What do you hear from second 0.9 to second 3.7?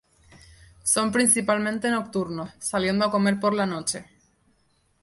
principalmente nocturnos, saliendo a comer por la